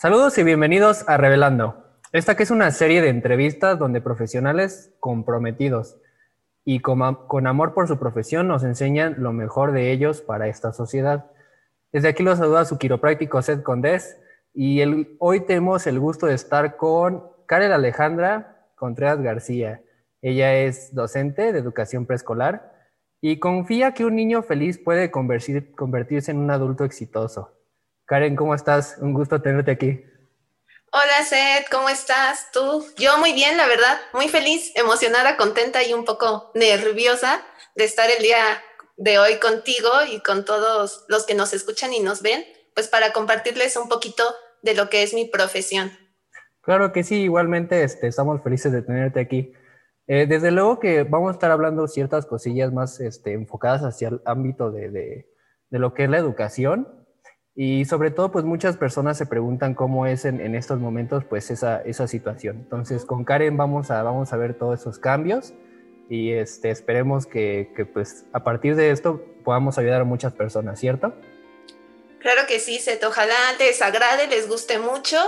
[0.00, 1.84] Saludos y bienvenidos a Revelando.
[2.12, 5.96] Esta que es una serie de entrevistas donde profesionales comprometidos
[6.64, 7.02] y con,
[7.48, 11.32] amor por su profesión nos enseñan lo mejor de ellos para esta sociedad.
[11.90, 14.20] Desde aquí los saluda su quiropráctico Seth Condés
[14.54, 14.80] y
[15.18, 19.82] hoy tenemos el gusto de estar con Karel Alejandra Contreras García.
[20.22, 22.72] Ella es docente de educación preescolar
[23.20, 27.57] y confía que un niño feliz puede convertirse en un adulto exitoso.
[28.08, 28.96] Karen, ¿cómo estás?
[29.02, 30.02] Un gusto tenerte aquí.
[30.92, 32.50] Hola Seth, ¿cómo estás?
[32.54, 32.82] ¿Tú?
[32.96, 37.42] Yo muy bien, la verdad, muy feliz, emocionada, contenta y un poco nerviosa
[37.76, 38.38] de estar el día
[38.96, 43.12] de hoy contigo y con todos los que nos escuchan y nos ven, pues para
[43.12, 44.24] compartirles un poquito
[44.62, 45.92] de lo que es mi profesión.
[46.62, 49.52] Claro que sí, igualmente este, estamos felices de tenerte aquí.
[50.06, 54.22] Eh, desde luego que vamos a estar hablando ciertas cosillas más este, enfocadas hacia el
[54.24, 55.30] ámbito de, de,
[55.68, 57.06] de lo que es la educación,
[57.60, 61.50] y sobre todo, pues muchas personas se preguntan cómo es en, en estos momentos, pues
[61.50, 62.58] esa, esa situación.
[62.58, 65.54] Entonces, con Karen vamos a, vamos a ver todos esos cambios
[66.08, 70.78] y este, esperemos que, que, pues a partir de esto podamos ayudar a muchas personas,
[70.78, 71.12] ¿cierto?
[72.20, 73.02] Claro que sí, Seth.
[73.02, 75.18] Ojalá les agrade, les guste mucho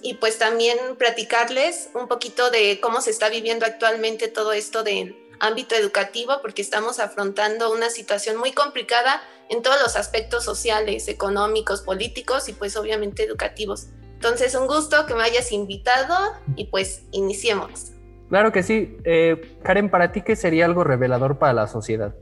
[0.00, 5.16] y pues también platicarles un poquito de cómo se está viviendo actualmente todo esto del
[5.40, 11.82] ámbito educativo, porque estamos afrontando una situación muy complicada en todos los aspectos sociales, económicos,
[11.82, 13.88] políticos y pues obviamente educativos.
[14.14, 16.14] Entonces, un gusto que me hayas invitado
[16.54, 17.92] y pues iniciemos.
[18.28, 18.96] Claro que sí.
[19.04, 22.14] Eh, Karen, ¿para ti qué sería algo revelador para la sociedad?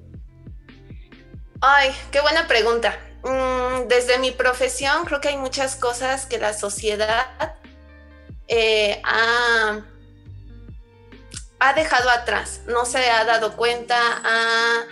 [1.60, 2.98] Ay, qué buena pregunta.
[3.24, 7.26] Mm, desde mi profesión creo que hay muchas cosas que la sociedad
[8.46, 9.84] eh, ha,
[11.60, 14.86] ha, dejado atrás, no se ha dado cuenta, ha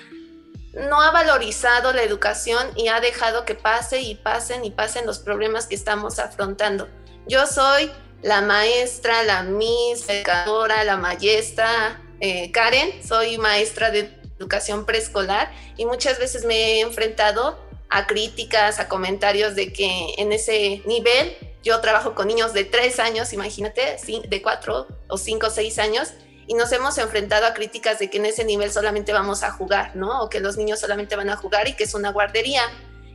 [0.88, 5.18] no ha valorizado la educación y ha dejado que pase y pasen y pasen los
[5.18, 6.86] problemas que estamos afrontando.
[7.26, 7.90] Yo soy
[8.22, 15.84] la maestra, la miss, educadora, la maestra eh, Karen, soy maestra de educación preescolar y
[15.84, 17.58] muchas veces me he enfrentado
[17.88, 22.98] a críticas, a comentarios de que en ese nivel yo trabajo con niños de tres
[23.00, 23.96] años, imagínate,
[24.28, 26.12] de cuatro o cinco o seis años,
[26.46, 29.96] y nos hemos enfrentado a críticas de que en ese nivel solamente vamos a jugar,
[29.96, 30.22] ¿no?
[30.22, 32.62] O que los niños solamente van a jugar y que es una guardería.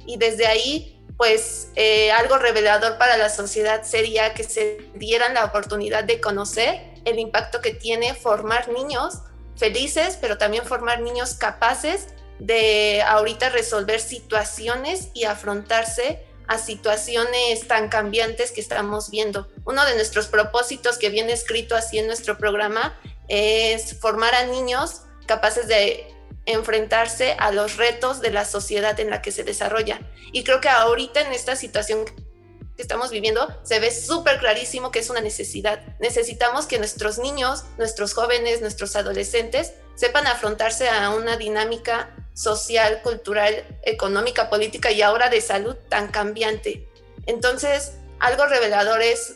[0.06, 5.46] Y desde ahí, pues eh, algo revelador para la sociedad sería que se dieran la
[5.46, 9.20] oportunidad de conocer el impacto que tiene formar niños
[9.56, 12.08] felices, pero también formar niños capaces
[12.40, 19.48] de ahorita resolver situaciones y afrontarse a situaciones tan cambiantes que estamos viendo.
[19.64, 25.04] Uno de nuestros propósitos que viene escrito así en nuestro programa es formar a niños
[25.28, 26.14] capaces de
[26.46, 30.02] enfrentarse a los retos de la sociedad en la que se desarrolla.
[30.34, 35.00] Y creo que ahorita en esta situación que estamos viviendo se ve súper clarísimo que
[35.00, 35.82] es una necesidad.
[36.02, 43.54] Necesitamos que nuestros niños, nuestros jóvenes, nuestros adolescentes sepan afrontarse a una dinámica social, cultural,
[43.84, 46.90] económica, política y ahora de salud tan cambiante.
[47.28, 49.36] Entonces, algo revelador es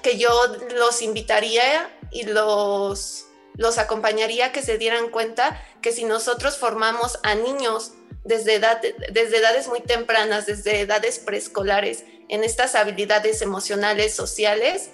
[0.00, 0.30] que yo
[0.76, 3.24] los invitaría y los,
[3.56, 8.80] los acompañaría que se dieran cuenta que si nosotros formamos a niños desde, edad,
[9.10, 14.90] desde edades muy tempranas, desde edades preescolares, en estas habilidades emocionales, sociales,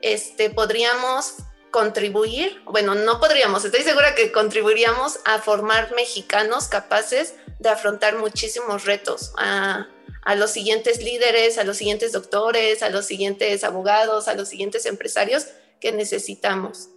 [0.00, 1.34] este, podríamos
[1.70, 8.84] contribuir, bueno, no podríamos, estoy segura que contribuiríamos a formar mexicanos capaces de afrontar muchísimos
[8.84, 9.86] retos, a,
[10.24, 14.86] a, los siguientes líderes, a los siguientes doctores, a los siguientes abogados, a los siguientes
[14.86, 15.46] empresarios
[15.80, 16.90] que necesitamos.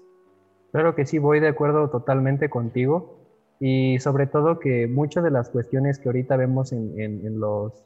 [0.71, 3.19] Claro que sí, voy de acuerdo totalmente contigo
[3.59, 7.85] y sobre todo que muchas de las cuestiones que ahorita vemos en, en, los,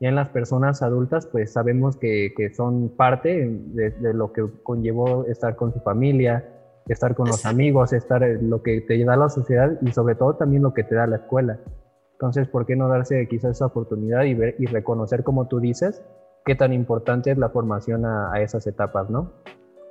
[0.00, 5.24] en las personas adultas, pues sabemos que, que son parte de, de, lo que conllevó
[5.26, 6.48] estar con su familia,
[6.88, 10.62] estar con los amigos, estar lo que te da la sociedad y sobre todo también
[10.62, 11.58] lo que te da la escuela.
[12.12, 16.02] Entonces, ¿por qué no darse quizás esa oportunidad y, ver, y reconocer, como tú dices,
[16.44, 19.32] qué tan importante es la formación a, a esas etapas, ¿no?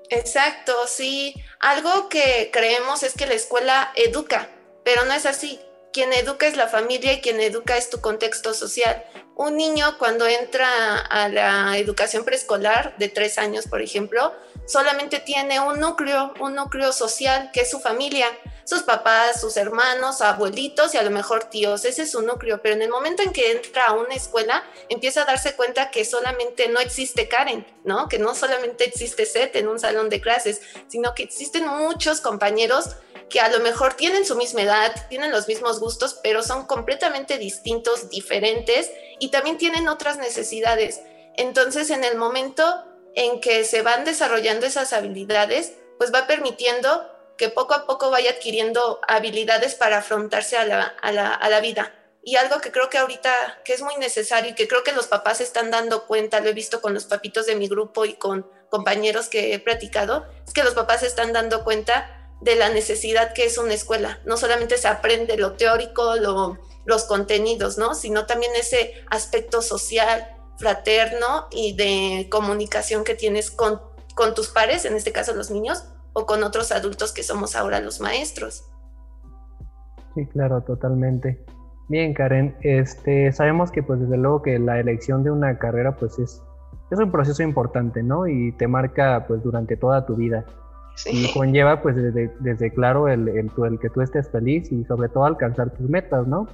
[0.09, 1.33] Exacto, sí.
[1.59, 4.47] Algo que creemos es que la escuela educa,
[4.83, 5.59] pero no es así.
[5.93, 9.03] Quien educa es la familia y quien educa es tu contexto social.
[9.35, 14.33] Un niño cuando entra a la educación preescolar de tres años, por ejemplo,
[14.65, 18.27] solamente tiene un núcleo, un núcleo social que es su familia
[18.65, 22.75] sus papás, sus hermanos, abuelitos y a lo mejor tíos, ese es su núcleo, pero
[22.75, 26.69] en el momento en que entra a una escuela, empieza a darse cuenta que solamente
[26.69, 28.07] no existe Karen, ¿no?
[28.07, 32.95] Que no solamente existe Seth en un salón de clases, sino que existen muchos compañeros
[33.33, 37.39] que a lo mejor tienen su misma edad, tienen los mismos gustos, pero son completamente
[37.39, 41.01] distintos, diferentes y también tienen otras necesidades.
[41.35, 42.85] Entonces, en el momento
[43.15, 48.29] en que se van desarrollando esas habilidades, pues va permitiendo que poco a poco vaya
[48.29, 51.91] adquiriendo habilidades para afrontarse a la, a la, a la vida.
[52.21, 55.07] Y algo que creo que ahorita que es muy necesario y que creo que los
[55.07, 58.47] papás están dando cuenta, lo he visto con los papitos de mi grupo y con
[58.69, 63.45] compañeros que he platicado, es que los papás están dando cuenta de la necesidad que
[63.45, 64.19] es una escuela.
[64.25, 67.95] No solamente se aprende lo teórico, lo, los contenidos, ¿no?
[67.95, 70.27] Sino también ese aspecto social,
[70.57, 73.81] fraterno y de comunicación que tienes con,
[74.15, 77.79] con tus pares, en este caso los niños, o con otros adultos que somos ahora
[77.79, 78.69] los maestros.
[80.15, 81.43] Sí, claro, totalmente.
[81.89, 86.17] Bien, Karen, este, sabemos que pues desde luego que la elección de una carrera pues
[86.19, 86.41] es,
[86.91, 88.27] es un proceso importante, ¿no?
[88.27, 90.45] Y te marca pues durante toda tu vida.
[91.05, 95.09] Y conlleva pues desde, desde claro el, el, el, que tú estés feliz y sobre
[95.09, 96.47] todo alcanzar tus metas, ¿no?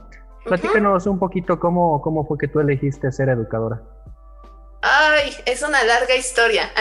[0.46, 3.82] Platícanos un poquito cómo, cómo fue que tú elegiste ser educadora.
[4.82, 6.72] Ay, es una larga historia,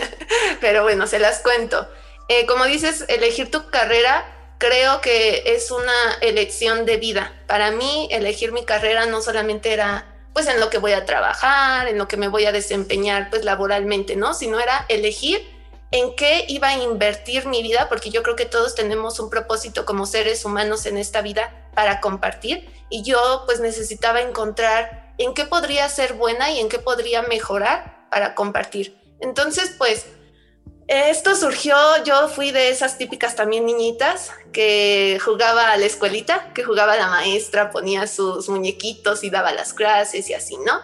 [0.60, 1.86] pero bueno, se las cuento.
[2.28, 4.24] Eh, como dices, elegir tu carrera
[4.58, 7.32] creo que es una elección de vida.
[7.46, 11.88] Para mí, elegir mi carrera no solamente era pues en lo que voy a trabajar,
[11.88, 14.32] en lo que me voy a desempeñar pues laboralmente, ¿no?
[14.32, 15.46] Sino era elegir
[15.92, 19.84] en qué iba a invertir mi vida, porque yo creo que todos tenemos un propósito
[19.84, 25.44] como seres humanos en esta vida para compartir y yo pues necesitaba encontrar en qué
[25.44, 28.98] podría ser buena y en qué podría mejorar para compartir.
[29.20, 30.06] Entonces pues
[30.88, 36.64] esto surgió, yo fui de esas típicas también niñitas que jugaba a la escuelita, que
[36.64, 40.80] jugaba a la maestra, ponía sus muñequitos y daba las clases y así, ¿no?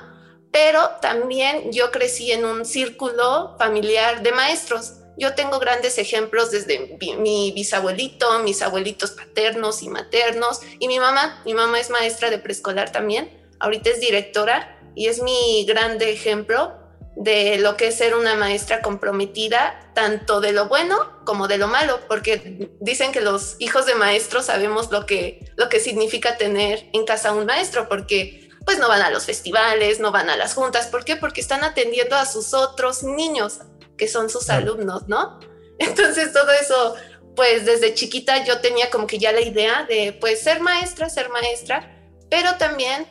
[0.52, 4.94] Pero también yo crecí en un círculo familiar de maestros.
[5.18, 11.42] Yo tengo grandes ejemplos desde mi bisabuelito, mis abuelitos paternos y maternos, y mi mamá,
[11.44, 16.72] mi mamá es maestra de preescolar también, ahorita es directora y es mi grande ejemplo
[17.16, 21.66] de lo que es ser una maestra comprometida, tanto de lo bueno como de lo
[21.66, 26.88] malo, porque dicen que los hijos de maestros sabemos lo que, lo que significa tener
[26.92, 30.54] en casa un maestro, porque pues no van a los festivales, no van a las
[30.54, 31.16] juntas, ¿por qué?
[31.16, 33.60] Porque están atendiendo a sus otros niños,
[33.98, 35.38] que son sus alumnos, ¿no?
[35.78, 36.94] Entonces todo eso,
[37.36, 41.28] pues desde chiquita yo tenía como que ya la idea de pues ser maestra, ser
[41.28, 41.94] maestra,
[42.30, 43.06] pero también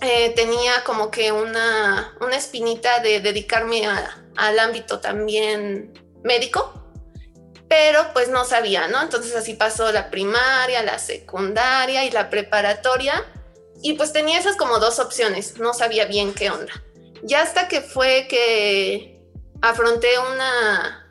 [0.00, 3.86] eh, tenía como que una, una espinita de dedicarme
[4.36, 5.92] al ámbito también
[6.24, 6.82] médico,
[7.68, 9.00] pero pues no sabía, ¿no?
[9.00, 13.24] Entonces así pasó la primaria, la secundaria y la preparatoria,
[13.82, 16.72] y pues tenía esas como dos opciones, no sabía bien qué onda.
[17.22, 19.11] Ya hasta que fue que
[19.62, 21.10] afronté una,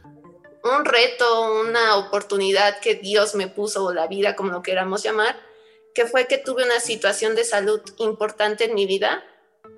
[0.63, 5.39] un reto, una oportunidad que Dios me puso, o la vida, como lo queramos llamar,
[5.95, 9.23] que fue que tuve una situación de salud importante en mi vida.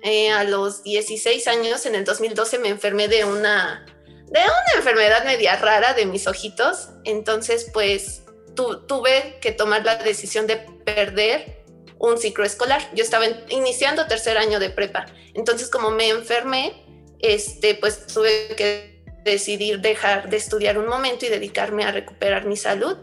[0.02, 3.86] Eh, a los 16 años, en el 2012, me enfermé de una,
[4.26, 6.90] de una enfermedad media rara de mis ojitos.
[7.04, 8.22] Entonces, pues
[8.54, 11.64] tuve que tomar la decisión de perder
[11.98, 12.82] un ciclo escolar.
[12.94, 15.06] Yo estaba iniciando tercer año de prepa.
[15.32, 16.83] Entonces, como me enfermé,
[17.24, 22.56] este, pues tuve que decidir dejar de estudiar un momento y dedicarme a recuperar mi
[22.56, 22.98] salud.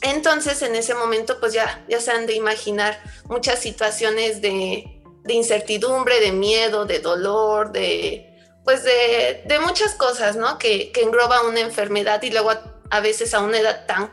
[0.00, 5.34] Entonces, en ese momento, pues ya, ya se han de imaginar muchas situaciones de, de
[5.34, 8.28] incertidumbre, de miedo, de dolor, de,
[8.64, 10.58] pues de, de muchas cosas, ¿no?
[10.58, 14.12] Que, que, engloba una enfermedad y luego a, a, veces a una edad tan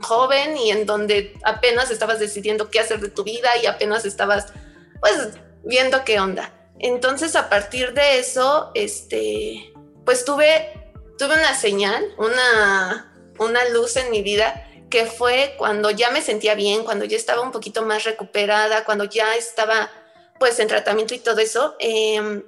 [0.00, 4.52] joven y en donde apenas estabas decidiendo qué hacer de tu vida y apenas estabas,
[5.00, 5.30] pues,
[5.62, 6.61] viendo qué onda.
[6.82, 9.72] Entonces, a partir de eso, este,
[10.04, 16.10] pues tuve, tuve una señal, una, una luz en mi vida que fue cuando ya
[16.10, 19.90] me sentía bien, cuando ya estaba un poquito más recuperada, cuando ya estaba
[20.38, 22.42] pues en tratamiento y todo eso, eh,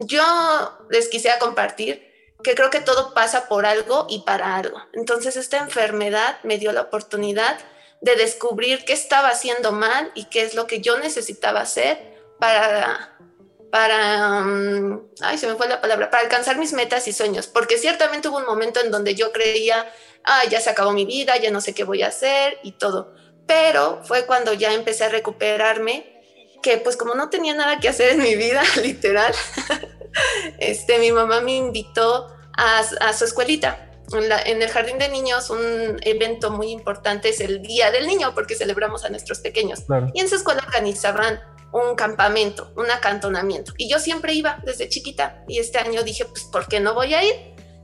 [0.00, 0.22] yo
[0.90, 2.06] les quise compartir
[2.42, 4.78] que creo que todo pasa por algo y para algo.
[4.92, 7.58] Entonces esta enfermedad me dio la oportunidad
[8.00, 13.16] de descubrir qué estaba haciendo mal y qué es lo que yo necesitaba hacer para
[13.70, 17.78] para, um, ay, se me fue la palabra, para alcanzar mis metas y sueños, porque
[17.78, 19.86] ciertamente hubo un momento en donde yo creía,
[20.24, 23.14] ah, ya se acabó mi vida, ya no sé qué voy a hacer y todo,
[23.46, 26.14] pero fue cuando ya empecé a recuperarme,
[26.62, 29.32] que pues como no tenía nada que hacer en mi vida, literal,
[30.58, 33.82] este, mi mamá me invitó a, a su escuelita.
[34.12, 38.06] En, la, en, el jardín de niños un evento muy importante es el Día del
[38.06, 39.80] Niño porque celebramos a nuestros pequeños.
[39.80, 40.12] Claro.
[40.14, 41.40] Y en su escuela organizaban
[41.72, 43.72] un campamento, un acantonamiento.
[43.76, 47.14] Y yo siempre iba desde chiquita y este año dije, pues, ¿por qué no voy
[47.14, 47.34] a ir?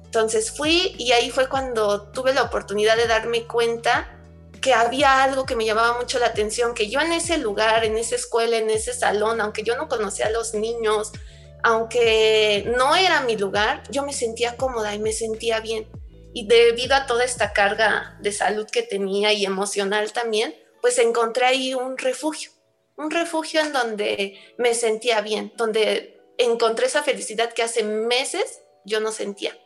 [0.05, 4.19] Entonces fui y ahí fue cuando tuve la oportunidad de darme cuenta
[4.61, 7.99] que había algo que me llamaba mucho la atención, que yo en ese lugar, en
[7.99, 11.13] esa escuela, en ese salón, aunque yo no conocía a los niños,
[11.65, 15.89] aunque no era mi lugar, yo me sentía cómoda y me sentía bien.
[16.33, 21.45] Y debido a toda esta carga de salud que tenía y emocional también, pues encontré
[21.47, 22.52] ahí un refugio,
[22.97, 29.01] un refugio en donde me sentía bien, donde encontré esa felicidad que hace meses yo
[29.01, 29.57] no sentía.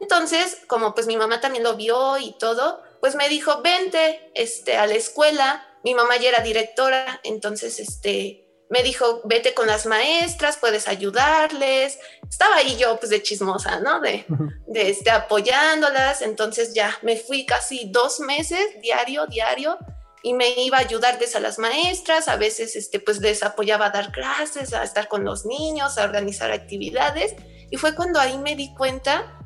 [0.00, 4.76] Entonces, como pues mi mamá también lo vio y todo, pues me dijo, vente este,
[4.76, 5.66] a la escuela.
[5.84, 11.98] Mi mamá ya era directora, entonces este, me dijo, vete con las maestras, puedes ayudarles.
[12.28, 14.00] Estaba ahí yo pues de chismosa, ¿no?
[14.00, 14.26] De,
[14.66, 16.22] de este, apoyándolas.
[16.22, 19.78] Entonces ya me fui casi dos meses, diario, diario,
[20.22, 22.28] y me iba a ayudar a las maestras.
[22.28, 26.04] A veces este, pues les apoyaba a dar clases, a estar con los niños, a
[26.04, 27.34] organizar actividades.
[27.70, 29.40] Y fue cuando ahí me di cuenta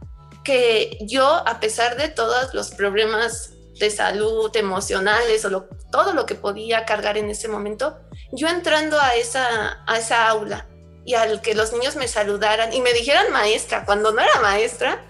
[0.45, 6.35] que yo, a pesar de todos los problemas de salud, emocionales o todo lo que
[6.35, 7.99] podía cargar en ese momento,
[8.33, 10.69] yo entrando a esa, a esa aula
[11.05, 15.05] y al que los niños me saludaran y me dijeran maestra, cuando no era maestra,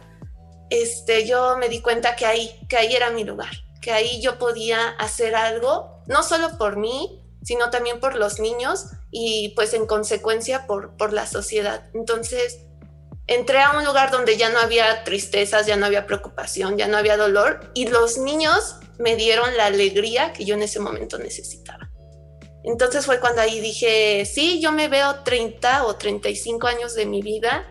[0.70, 4.38] este, yo me di cuenta que ahí, que ahí era mi lugar, que ahí yo
[4.38, 9.86] podía hacer algo, no solo por mí, sino también por los niños y pues en
[9.86, 11.88] consecuencia por, por la sociedad.
[11.94, 12.60] Entonces,
[13.26, 16.96] entré a un lugar donde ya no había tristezas, ya no había preocupación, ya no
[16.96, 21.90] había dolor y los niños me dieron la alegría que yo en ese momento necesitaba.
[22.62, 27.22] Entonces fue cuando ahí dije, sí, yo me veo 30 o 35 años de mi
[27.22, 27.66] vida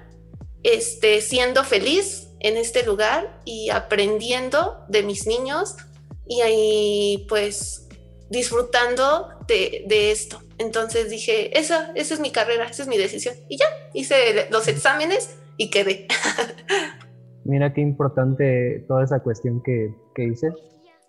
[0.63, 5.75] este, siendo feliz en este lugar y aprendiendo de mis niños
[6.29, 7.89] y ahí pues
[8.29, 10.39] disfrutando de, de esto.
[10.57, 13.35] Entonces dije, esa, esa es mi carrera, esa es mi decisión.
[13.49, 16.07] Y ya, hice los exámenes y quedé.
[17.43, 20.53] Mira qué importante toda esa cuestión que, que dices,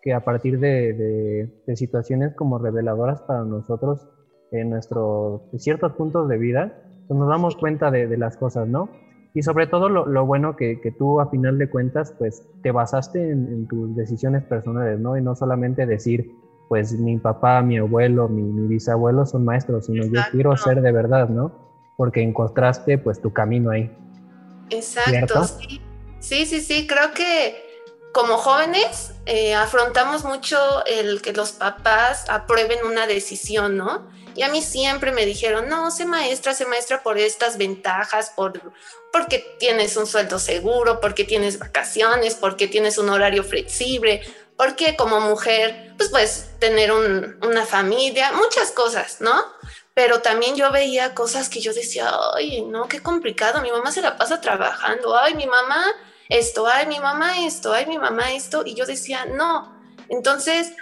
[0.03, 4.09] que a partir de, de, situaciones como reveladoras para nosotros
[4.50, 8.89] en nuestros ciertos puntos de vida, pues nos damos cuenta de, las cosas, ¿no?
[9.35, 12.73] Y sobre todo lo, lo bueno que, que, tú a final de cuentas, pues te
[12.73, 15.17] basaste en, tus decisiones personales, ¿no?
[15.17, 16.35] Y no solamente decir,
[16.69, 20.91] pues mi papá, mi abuelo, mi, mi bisabuelo son maestros, sino yo quiero ser de
[20.91, 21.53] verdad, ¿no?
[21.97, 23.91] Porque encontraste pues tu camino ahí.
[24.71, 25.81] Exacto, sí.
[26.19, 27.70] sí, sí, sí, creo que
[28.12, 34.11] como jóvenes eh, afrontamos mucho el que los papás aprueben una decisión, ¿no?
[34.35, 38.61] Y a mí siempre me dijeron, no, sé maestra, sé maestra por estas ventajas, por,
[39.12, 44.23] porque tienes un sueldo seguro, porque tienes vacaciones, porque tienes un horario flexible,
[44.57, 49.45] porque como mujer, pues puedes tener una familia, muchas cosas, ¿no?
[49.95, 54.00] pero también yo veía cosas que yo decía, ay, no, qué complicado, mi mamá se
[54.00, 55.85] la pasa trabajando, ay, mi mamá
[56.31, 59.79] esto, ay, mi mamá esto, ay, mi mamá esto, y yo decía, no.
[60.09, 60.73] Entonces,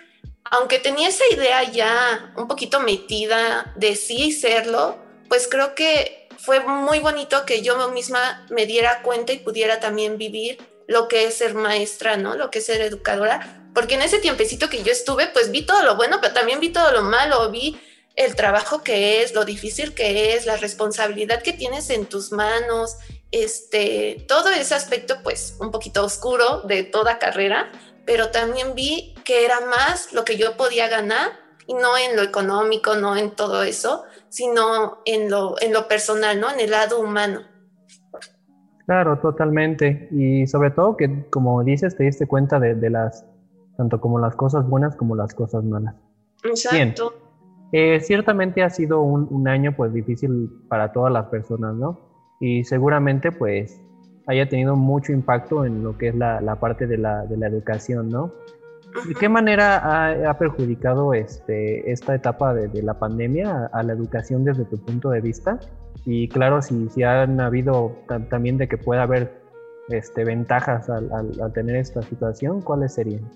[0.45, 4.97] aunque tenía esa idea ya un poquito metida de sí serlo,
[5.29, 10.19] pues creo que fue muy bonito que yo misma me diera cuenta y pudiera también
[10.19, 12.35] vivir lo que es ser maestra, ¿no?
[12.37, 15.83] Lo que es ser educadora, porque en ese tiempecito que yo estuve, pues vi todo
[15.83, 17.79] lo bueno, pero también vi todo lo malo, vi
[18.17, 22.97] el trabajo que es, lo difícil que es, la responsabilidad que tienes en tus manos,
[23.31, 27.71] este, todo ese aspecto pues un poquito oscuro de toda carrera,
[28.07, 31.33] pero también vi que era más lo que yo podía ganar
[31.67, 36.41] y no en lo económico, no en todo eso, sino en lo, en lo personal,
[36.41, 36.51] ¿no?
[36.51, 37.43] En el lado humano.
[38.87, 40.09] Claro, totalmente.
[40.11, 43.27] Y sobre todo que, como dices, te diste cuenta de, de las,
[43.77, 45.95] tanto como las cosas buenas como las cosas malas.
[46.43, 47.15] Exacto.
[47.73, 52.01] Eh, ciertamente ha sido un, año pues difícil para todas las personas, ¿no?
[52.41, 53.81] Y seguramente pues
[54.27, 58.33] haya tenido mucho impacto en lo que es la, parte de la, educación, ¿no?
[59.07, 64.65] ¿De qué manera ha, perjudicado este, esta etapa de, la pandemia a, la educación desde
[64.65, 65.59] tu punto de vista?
[66.05, 67.97] Y claro, si, si han habido
[68.31, 69.41] también de que pueda haber
[69.89, 73.29] este, ventajas al, al tener esta situación, ¿cuáles serían?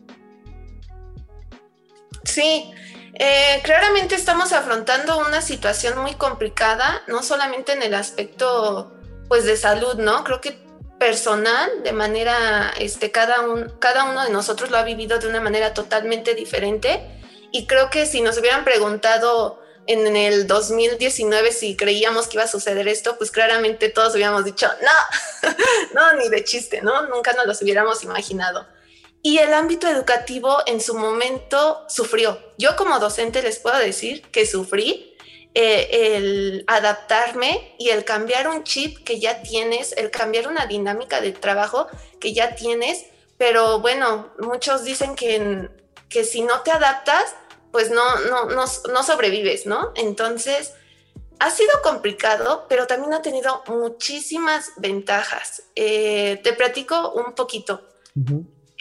[2.25, 2.73] Sí,
[3.15, 8.93] eh, claramente estamos afrontando una situación muy complicada, no solamente en el aspecto
[9.29, 10.25] pues de salud, ¿no?
[10.25, 10.63] Creo que
[10.99, 15.41] personal, de manera, este, cada, un, cada uno de nosotros lo ha vivido de una
[15.41, 17.01] manera totalmente diferente
[17.51, 22.49] y creo que si nos hubieran preguntado en el 2019 si creíamos que iba a
[22.49, 25.51] suceder esto, pues claramente todos hubiéramos dicho, no,
[25.95, 27.09] no, ni de chiste, ¿no?
[27.09, 28.67] Nunca nos los hubiéramos imaginado.
[29.23, 32.39] Y el ámbito educativo en su momento sufrió.
[32.59, 35.17] Yo como docente les puedo decir que sufrí
[35.55, 41.21] eh, el adaptarme y el cambiar un chip que ya tienes, el cambiar una dinámica
[41.21, 41.87] de trabajo
[42.19, 43.05] que ya tienes,
[43.39, 45.69] pero bueno, muchos dicen que,
[46.09, 47.37] que si no te adaptas,
[47.71, 49.93] pues no, no, no, no sobrevives, ¿no?
[49.95, 50.75] Entonces,
[51.39, 55.65] ha sido complicado, pero también ha tenido muchísimas ventajas.
[55.75, 57.83] Eh, te platico un poquito.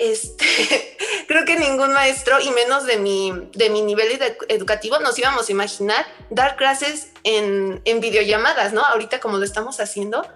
[0.02, 5.48] Este, creo que ningún maestro, y menos de mi, de mi nivel educativo, nos íbamos
[5.48, 8.84] a imaginar dar clases en, en videollamadas, ¿no?
[8.84, 10.28] Ahorita como lo estamos haciendo,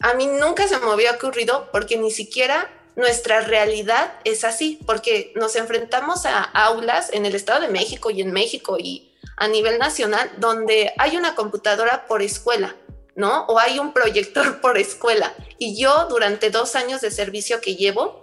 [0.00, 5.34] a mí nunca se me había ocurrido porque ni siquiera nuestra realidad es así, porque
[5.36, 9.78] nos enfrentamos a aulas en el Estado de México y en México y a nivel
[9.78, 12.74] nacional donde hay una computadora por escuela,
[13.16, 13.44] ¿no?
[13.48, 15.34] O hay un proyector por escuela.
[15.58, 18.19] Y yo durante dos años de servicio que llevo,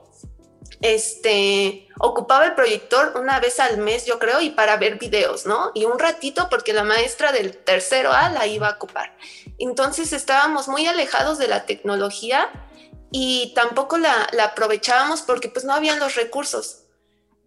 [0.81, 5.71] este, ocupaba el proyector una vez al mes, yo creo, y para ver videos, ¿no?
[5.73, 9.15] Y un ratito porque la maestra del tercero A la iba a ocupar.
[9.57, 12.49] Entonces estábamos muy alejados de la tecnología
[13.11, 16.83] y tampoco la, aprovechábamos porque pues no habían los recursos.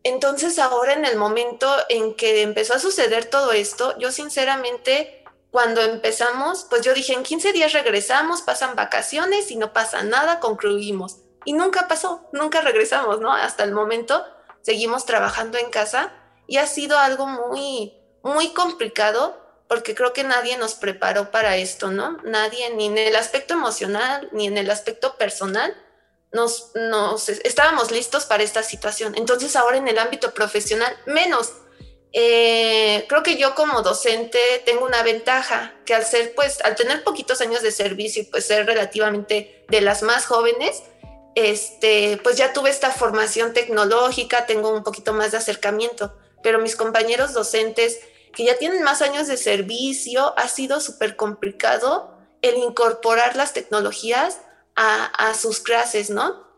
[0.02, 5.82] Entonces ahora en el momento en que empezó a suceder todo esto, yo sinceramente cuando
[5.82, 11.18] empezamos, pues yo dije, en 15 días regresamos, pasan vacaciones y no pasa nada, concluimos.
[11.44, 13.32] Y nunca pasó, nunca regresamos, ¿no?
[13.32, 14.24] Hasta el momento
[14.62, 16.12] seguimos trabajando en casa
[16.46, 21.92] y ha sido algo muy, muy complicado porque creo que nadie nos preparó para esto,
[21.92, 22.18] ¿no?
[22.24, 25.76] Nadie, ni en el aspecto emocional, ni en el aspecto personal,
[26.32, 29.14] nos, nos estábamos listos para esta situación.
[29.16, 31.52] Entonces ahora en el ámbito profesional, menos.
[32.12, 37.04] Eh, creo que yo como docente tengo una ventaja que al ser, pues, al tener
[37.04, 40.82] poquitos años de servicio y pues ser relativamente de las más jóvenes,
[41.34, 46.76] este, pues ya tuve esta formación tecnológica, tengo un poquito más de acercamiento, pero mis
[46.76, 47.98] compañeros docentes
[48.32, 54.40] que ya tienen más años de servicio, ha sido súper complicado el incorporar las tecnologías
[54.76, 56.48] a, sus clases, ¿no?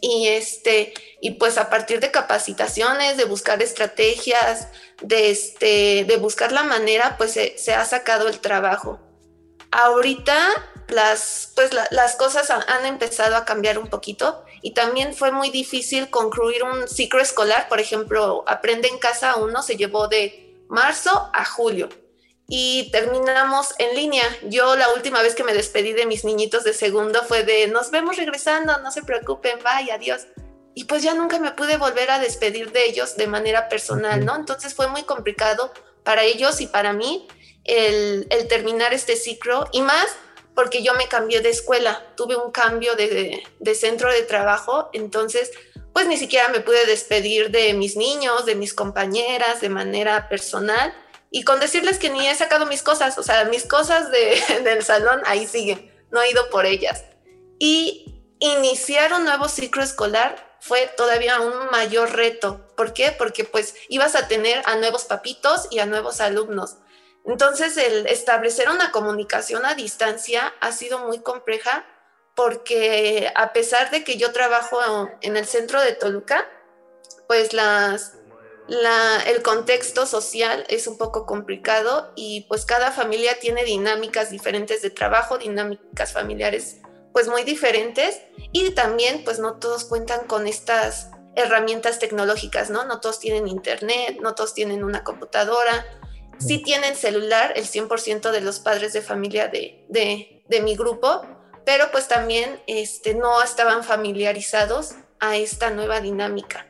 [0.00, 4.68] Y este, y pues a partir de capacitaciones, de buscar estrategias,
[5.02, 8.98] de este, de buscar la manera, pues se, ha sacado el trabajo.
[9.72, 10.48] Ahorita
[10.90, 16.10] las, pues las cosas han empezado a cambiar un poquito y también fue muy difícil
[16.10, 17.68] concluir un ciclo escolar.
[17.68, 21.88] Por ejemplo, Aprende en Casa uno se llevó de marzo a julio
[22.48, 24.24] y terminamos en línea.
[24.48, 27.90] Yo la última vez que me despedí de mis niñitos de segundo fue de nos
[27.90, 30.26] vemos regresando, no se preocupen, bye, adiós.
[30.74, 34.34] Y pues ya nunca me pude volver a despedir de ellos de manera personal, ¿no?
[34.34, 37.28] Entonces fue muy complicado para ellos y para mí
[37.64, 40.06] el, terminar este ciclo y más
[40.54, 43.42] porque yo me cambié de escuela, tuve un cambio de,
[43.74, 45.50] centro de trabajo, entonces
[45.92, 50.94] pues ni siquiera me pude despedir de mis niños, de mis compañeras de manera personal
[51.30, 54.84] y con decirles que ni he sacado mis cosas, o sea, mis cosas de, del
[54.84, 57.04] salón ahí siguen, no he ido por ellas.
[57.58, 62.66] Y iniciar un nuevo ciclo escolar fue todavía un mayor reto.
[62.76, 63.12] ¿Por qué?
[63.16, 66.76] Porque pues ibas a tener a nuevos papitos y a nuevos alumnos.
[67.24, 71.86] Entonces el establecer una comunicación a distancia ha sido muy compleja
[72.34, 74.78] porque a pesar de que yo trabajo
[75.20, 76.48] en el centro de Toluca,
[77.28, 77.50] pues
[79.26, 84.90] el contexto social es un poco complicado y pues cada familia tiene dinámicas diferentes de
[84.90, 86.78] trabajo, dinámicas familiares
[87.12, 92.84] pues muy diferentes y también pues no todos cuentan con estas herramientas tecnológicas, ¿no?
[92.84, 95.84] No todos tienen internet, no todos tienen una computadora,
[96.40, 101.22] sí tienen celular el 100% de los padres de familia de, de, de mi grupo,
[101.64, 106.66] pero pues también este, no estaban familiarizados a esta nueva dinámica.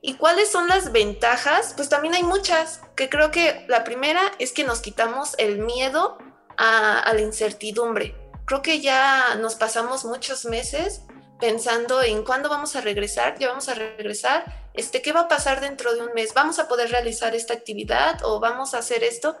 [0.00, 1.74] ¿Y cuáles son las ventajas?
[1.76, 6.18] Pues también hay muchas, que creo que la primera es que nos quitamos el miedo
[6.56, 8.16] a, la incertidumbre.
[8.44, 11.02] Creo que ya nos pasamos muchos meses
[11.38, 15.60] pensando en cuándo vamos a regresar, ya vamos a regresar, este, ¿qué va a pasar
[15.60, 16.34] dentro de un mes?
[16.34, 19.36] ¿Vamos a poder realizar esta actividad o vamos a hacer esto?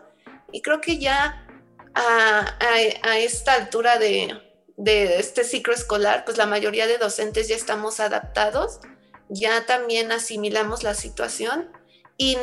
[0.52, 1.46] Y creo que ya
[1.94, 4.40] a esta altura de,
[4.76, 8.80] este ciclo escolar, pues la mayoría de docentes ya estamos adaptados,
[9.28, 11.70] ya también asimilamos la situación
[12.16, 12.36] y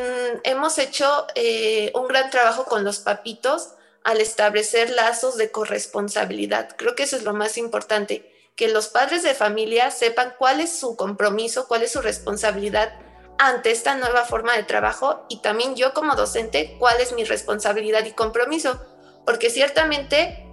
[0.44, 3.74] hemos hecho eh, un gran trabajo con los papitos
[4.04, 6.76] al establecer lazos de corresponsabilidad.
[6.78, 10.78] Creo que eso es lo más importante, que los padres de familia sepan cuál es
[10.78, 12.92] su compromiso, cuál es su responsabilidad
[13.38, 18.04] ante esta nueva forma de trabajo y también yo como docente, cuál es mi responsabilidad
[18.04, 18.86] y compromiso,
[19.26, 20.46] porque ciertamente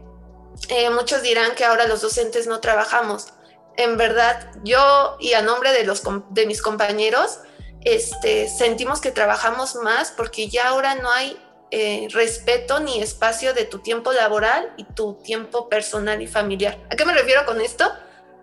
[0.69, 3.33] eh, muchos dirán que ahora los docentes no trabajamos.
[3.77, 7.41] En verdad, yo y a nombre de, los, de mis compañeros,
[7.81, 11.37] este, sentimos que trabajamos más porque ya ahora no hay
[11.71, 16.79] eh, respeto ni espacio de tu tiempo laboral y tu tiempo personal y familiar.
[16.91, 17.93] ¿A qué me refiero con esto?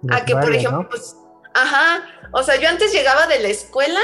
[0.09, 1.15] a que, por ejemplo, pues,
[1.53, 4.01] ajá, o sea, yo antes llegaba de la escuela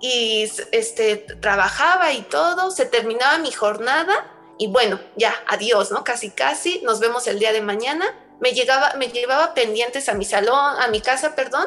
[0.00, 6.04] y este, trabajaba y todo, se terminaba mi jornada y bueno, ya, adiós, ¿no?
[6.04, 8.06] Casi, casi, nos vemos el día de mañana.
[8.40, 11.66] Me, llegaba, me llevaba pendientes a mi salón, a mi casa, perdón,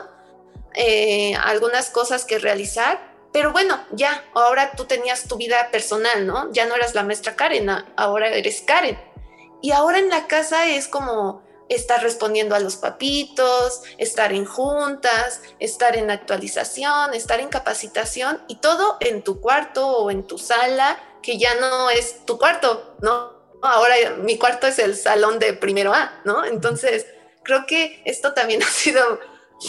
[0.73, 6.51] eh, algunas cosas que realizar, pero bueno, ya, ahora tú tenías tu vida personal, ¿no?
[6.53, 8.99] Ya no eras la maestra Karen, ahora eres Karen.
[9.61, 15.41] Y ahora en la casa es como estar respondiendo a los papitos, estar en juntas,
[15.59, 20.99] estar en actualización, estar en capacitación y todo en tu cuarto o en tu sala,
[21.21, 23.35] que ya no es tu cuarto, ¿no?
[23.61, 26.45] Ahora mi cuarto es el salón de primero A, ¿no?
[26.45, 27.07] Entonces,
[27.43, 29.19] creo que esto también ha sido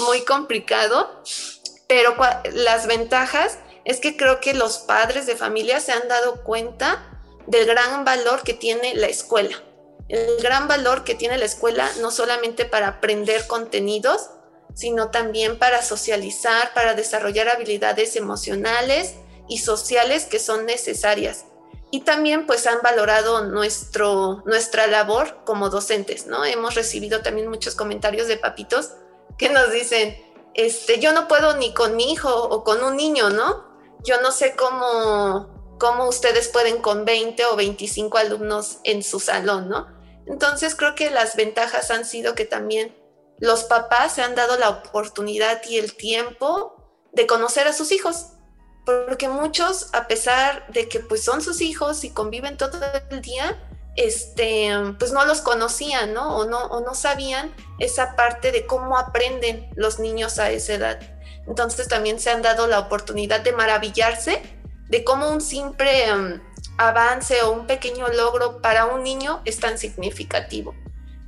[0.06, 1.22] muy complicado,
[1.88, 2.14] pero
[2.52, 7.66] las ventajas es que creo que los padres de familia se han dado cuenta del
[7.66, 9.56] gran valor que tiene la escuela
[10.08, 14.30] el gran valor que tiene la escuela no solamente para aprender contenidos,
[14.74, 19.14] sino también para socializar, para desarrollar habilidades emocionales
[19.48, 21.44] y sociales que son necesarias.
[21.90, 26.44] Y también pues han valorado nuestro, nuestra labor como docentes, ¿no?
[26.44, 28.92] Hemos recibido también muchos comentarios de papitos
[29.38, 30.16] que nos dicen,
[30.58, 33.64] este, yo no puedo ni con mi hijo o con un niño, ¿no?
[34.02, 39.68] Yo no sé cómo, cómo ustedes pueden con 20 o 25 alumnos en su salón,
[39.68, 39.86] ¿no?
[40.26, 42.92] Entonces creo que las ventajas han sido que también
[43.38, 46.74] los papás se han dado la oportunidad y el tiempo
[47.12, 48.32] de conocer a sus hijos,
[48.84, 53.67] porque muchos, a pesar de que pues son sus hijos y conviven todo el día,
[53.98, 56.36] este, pues no los conocían, ¿no?
[56.36, 56.66] O, ¿no?
[56.66, 61.00] o no sabían esa parte de cómo aprenden los niños a esa edad.
[61.48, 64.40] Entonces también se han dado la oportunidad de maravillarse
[64.88, 66.40] de cómo un simple em,
[66.78, 70.76] avance o un pequeño logro para un niño es tan significativo.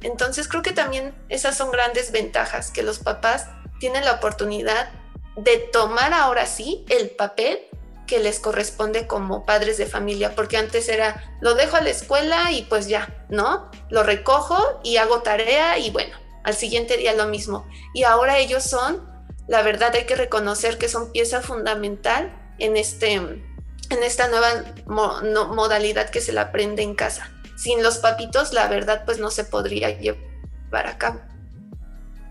[0.02, 3.48] Entonces creo que también esas son grandes ventajas, que los papás
[3.80, 4.92] tienen la oportunidad
[5.36, 7.66] de tomar ahora sí el papel
[8.10, 12.50] que les corresponde como padres de familia, porque antes era, lo dejo a la escuela
[12.50, 13.70] y pues ya, ¿no?
[13.88, 17.68] Lo recojo y hago tarea y bueno, al siguiente día lo mismo.
[17.94, 19.08] Y ahora ellos son,
[19.46, 24.48] la verdad hay que reconocer que son pieza fundamental en este en esta nueva
[24.86, 27.30] modalidad que se la aprende en casa.
[27.56, 31.20] Sin los papitos, la verdad, pues no se podría llevar a cabo.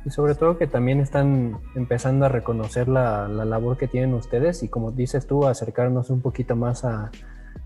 [0.09, 4.67] Y sobre todo que también están empezando a reconocer la, labor que tienen ustedes y
[4.67, 7.11] como dices tú, acercarnos un poquito más a,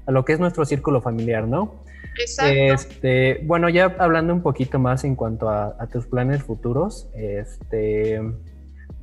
[0.08, 1.86] lo que es nuestro círculo familiar, ¿no?
[2.20, 2.52] Exacto.
[2.54, 8.22] Este, bueno, ya hablando un poquito más en cuanto a, tus planes futuros, este,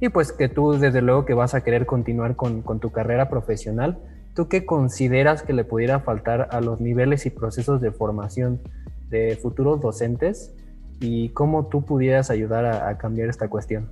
[0.01, 3.31] y pues que tú desde luego que vas a querer continuar con, con tu carrera
[3.31, 4.01] profesional,
[4.35, 8.61] ¿tú qué consideras que le pudiera faltar a los niveles y procesos de formación
[9.09, 10.55] de futuros docentes
[11.01, 13.91] y cómo tú pudieras ayudar a, cambiar esta cuestión?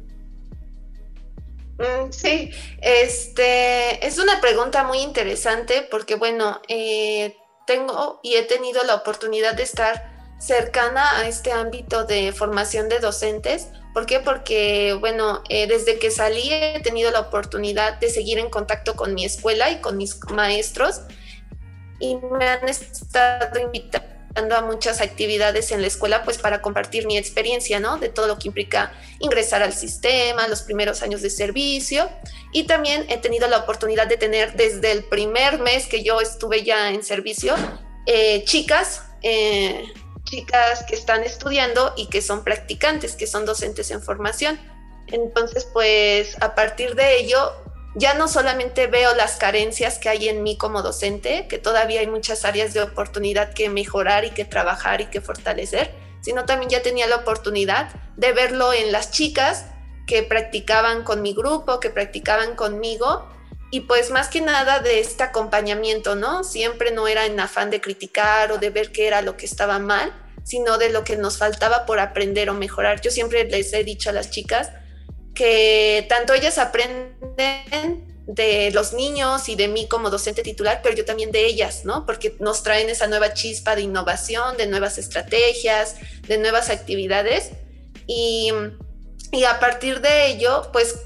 [1.78, 7.34] Mm, sí, este es una pregunta muy interesante porque bueno, eh,
[7.66, 13.00] tengo y he tenido la oportunidad de estar cercana a este ámbito de formación de
[13.00, 13.68] docentes
[13.98, 14.20] ¿Por qué?
[14.20, 19.12] Porque, bueno, eh, desde que salí he tenido la oportunidad de seguir en contacto con
[19.12, 21.02] mi escuela y con mis maestros
[21.98, 24.06] y me han estado invitando
[24.38, 27.98] a muchas actividades en la escuela pues para compartir mi experiencia, ¿no?
[27.98, 32.08] De todo lo que implica ingresar al sistema, los primeros años de servicio
[32.52, 36.62] y también he tenido la oportunidad de tener desde el primer mes que yo estuve
[36.62, 37.54] ya en servicio,
[38.06, 39.84] eh, chicas, eh,
[40.24, 44.58] chicas que están estudiando y que son practicantes, que son docentes en formación.
[45.08, 47.52] Entonces, pues a partir de ello,
[47.94, 52.06] ya no solamente veo las carencias que hay en mí como docente, que todavía hay
[52.06, 56.82] muchas áreas de oportunidad que mejorar y que trabajar y que fortalecer, sino también ya
[56.82, 59.66] tenía la oportunidad de verlo en las chicas
[60.06, 63.28] que practicaban con mi grupo, que practicaban conmigo
[63.70, 66.42] y pues más que nada de este acompañamiento, ¿no?
[66.42, 69.78] Siempre no era en afán de criticar o de ver qué era lo que estaba
[69.78, 73.02] mal, sino de lo que nos faltaba por aprender o mejorar.
[73.02, 74.70] Yo siempre les he dicho a las chicas
[75.38, 81.04] que tanto ellas aprenden de los niños y de mí como docente titular, pero yo
[81.04, 82.04] también de ellas, ¿no?
[82.04, 85.94] Porque nos traen esa nueva chispa de innovación, de nuevas estrategias,
[86.26, 87.52] de nuevas actividades.
[88.08, 88.50] Y,
[89.30, 90.96] y a partir de ello, pues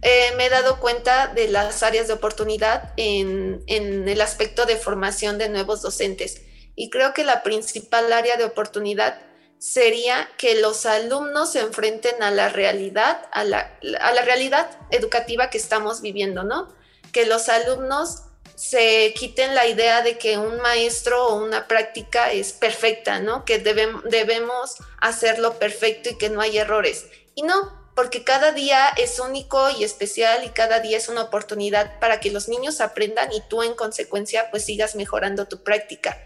[0.00, 5.36] eh, me he dado cuenta de las áreas de oportunidad en, el aspecto de formación
[5.36, 6.40] de nuevos docentes.
[6.74, 9.20] Y creo que la principal área de oportunidad
[9.64, 15.48] sería que los alumnos se enfrenten a la realidad, a la, a la realidad educativa
[15.48, 16.68] que estamos viviendo, ¿no?
[17.12, 18.24] Que los alumnos
[18.56, 23.46] se quiten la idea de que un maestro o una práctica es perfecta, ¿no?
[23.46, 27.06] Que debemos hacerlo perfecto y que no hay errores.
[27.34, 31.98] Y no, porque cada día es único y especial y cada día es una oportunidad
[32.00, 36.20] para que los niños aprendan y tú en consecuencia pues sigas mejorando tu práctica.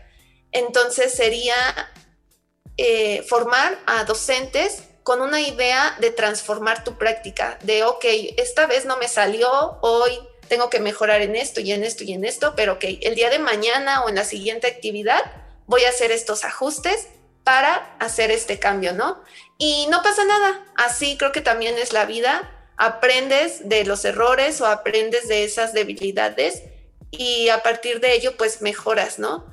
[0.50, 1.54] Entonces sería
[2.78, 8.04] eh, formar a docentes con una idea de transformar tu práctica, de, ok,
[8.36, 10.12] esta vez no me salió, hoy
[10.48, 13.30] tengo que mejorar en esto y en esto y en esto, pero ok, el día
[13.30, 15.20] de mañana o en la siguiente actividad
[15.66, 17.08] voy a hacer estos ajustes
[17.42, 19.22] para hacer este cambio, ¿no?
[19.58, 24.60] Y no pasa nada, así creo que también es la vida, aprendes de los errores
[24.60, 26.62] o aprendes de esas debilidades
[27.10, 29.46] y a partir de ello pues mejoras, ¿no?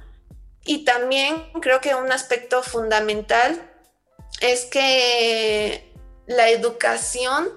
[0.65, 3.71] Y también creo que un aspecto fundamental
[4.41, 5.93] es que
[6.25, 7.49] la educación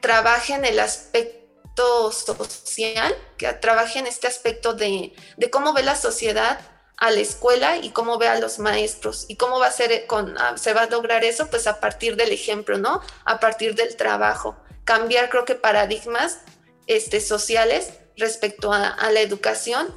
[0.00, 5.96] trabaje en el aspecto social, que trabaje en este aspecto de, de cómo ve la
[5.96, 6.60] sociedad
[6.96, 10.38] a la escuela y cómo ve a los maestros y cómo va a ser con,
[10.38, 13.02] ah, se va a lograr eso pues a partir del ejemplo, ¿no?
[13.24, 14.56] A partir del trabajo.
[14.84, 16.38] Cambiar creo que paradigmas
[16.86, 19.94] este, sociales respecto a, a la educación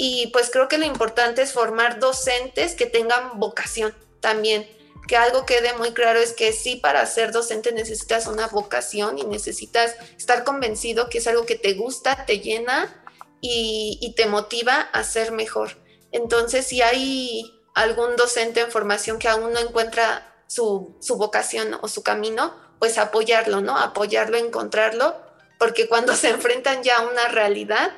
[0.00, 4.70] y pues creo que lo importante es formar docentes que tengan vocación también.
[5.08, 9.24] Que algo quede muy claro es que sí, para ser docente necesitas una vocación y
[9.24, 13.02] necesitas estar convencido que es algo que te gusta, te llena
[13.40, 15.76] y, te motiva a ser mejor.
[16.12, 22.04] Entonces, si hay algún docente en formación que aún no encuentra su, vocación o su
[22.04, 23.76] camino, pues apoyarlo, ¿no?
[23.76, 25.16] Apoyarlo, encontrarlo,
[25.58, 27.92] porque cuando se enfrentan ya a una realidad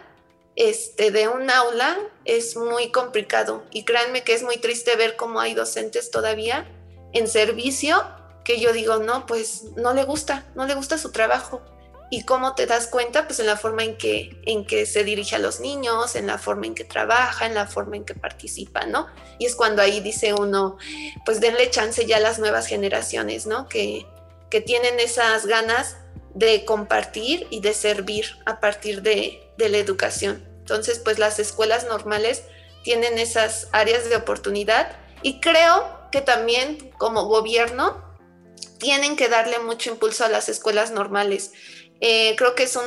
[0.61, 1.97] este, de un aula
[2.27, 3.65] es muy complicado.
[3.71, 6.71] Y créanme que es muy triste ver cómo hay docentes todavía
[7.15, 8.05] en servicio
[8.45, 11.63] que yo digo, no, pues no le gusta, no le gusta su trabajo.
[12.11, 13.27] ¿Y cómo te das cuenta?
[13.27, 16.37] Pues en la forma en que, en que se dirige a los niños, en la
[16.37, 19.07] forma en que trabaja, en la forma en que participa, ¿no?
[19.39, 20.77] Y es cuando ahí dice uno,
[21.25, 23.67] pues denle chance ya a las nuevas generaciones, ¿no?
[23.67, 24.05] Que,
[24.51, 25.97] que tienen esas ganas
[26.35, 30.50] de compartir y de servir a partir de, de la educación.
[30.71, 32.45] Entonces, pues las escuelas normales
[32.85, 38.05] tienen esas áreas de oportunidad y creo que también como gobierno
[38.79, 41.53] tienen que darle mucho impulso a las escuelas normales
[42.01, 42.85] eh, creo que es un,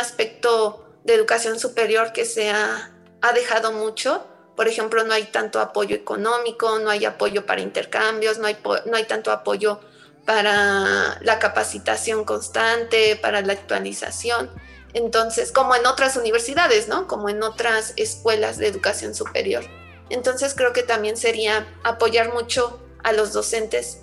[0.00, 2.92] aspecto de educación superior que se ha,
[3.34, 4.26] dejado mucho.
[4.56, 8.96] Por ejemplo, no hay tanto apoyo económico, no hay apoyo para intercambios, no hay, no
[8.96, 9.80] hay tanto apoyo
[10.24, 14.50] para la capacitación constante, para la actualización.
[14.94, 17.06] Entonces, como en otras universidades, ¿no?
[17.06, 19.64] Como en otras escuelas de educación superior.
[20.08, 24.02] Entonces, creo que también sería apoyar mucho a los docentes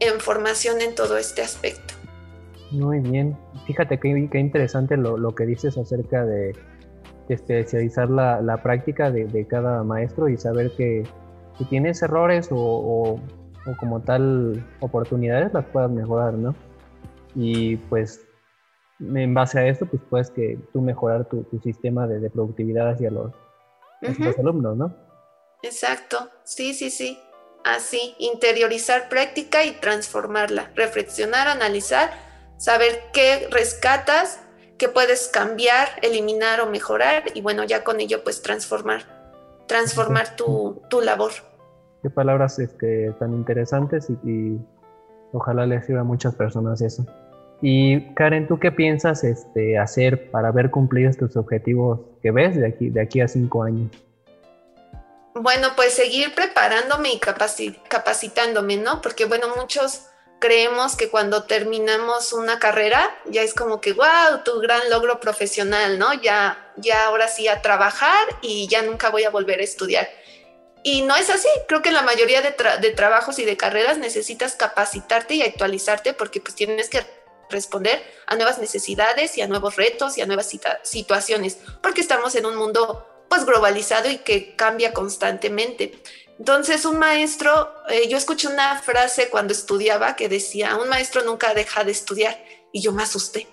[0.00, 1.94] en formación en todo este aspecto.
[2.70, 3.36] Muy bien.
[3.66, 6.54] Fíjate qué, interesante lo, que dices acerca de
[7.28, 11.04] especializar la, la práctica de, cada maestro y saber que
[11.56, 13.20] si tienes errores o,
[13.80, 16.54] como tal oportunidades las puedas mejorar, ¿no?
[17.34, 18.26] Y pues
[19.00, 23.32] en base a esto, pues puedes que tú mejorar tu, sistema de, productividad hacia los,
[24.00, 24.94] los alumnos, ¿no?
[25.62, 27.18] Exacto, sí, sí, sí.
[27.64, 32.10] Así, interiorizar práctica y transformarla, reflexionar, analizar
[32.58, 34.44] saber qué rescatas,
[34.76, 39.02] qué puedes cambiar, eliminar o mejorar y bueno, ya con ello pues transformar,
[39.66, 41.32] transformar tu, labor.
[42.02, 44.58] Qué palabras este, tan interesantes y,
[45.32, 47.04] ojalá les sirva a muchas personas eso.
[47.60, 52.66] Y Karen, ¿tú qué piensas este, hacer para ver cumplidos tus objetivos que ves de
[52.66, 53.90] aquí, de aquí a cinco años?
[55.34, 57.20] Bueno, pues seguir preparándome y
[57.88, 59.00] capacitándome, ¿no?
[59.02, 64.60] Porque bueno, muchos creemos que cuando terminamos una carrera ya es como que, wow, tu
[64.60, 66.14] gran logro profesional, ¿no?
[66.14, 70.08] Ya, ya ahora sí a trabajar y ya nunca voy a volver a estudiar.
[70.82, 72.52] Y no es así, creo que la mayoría de,
[72.92, 77.04] trabajos y de carreras necesitas capacitarte y actualizarte porque pues tienes que
[77.50, 80.50] responder a nuevas necesidades y a nuevos retos y a nuevas
[80.82, 86.00] situaciones, porque estamos en un mundo pues globalizado y que cambia constantemente.
[86.38, 91.52] Entonces, un maestro, eh, yo escuché una frase cuando estudiaba que decía, un maestro nunca
[91.52, 92.38] deja de estudiar.
[92.70, 93.48] Y yo me asusté.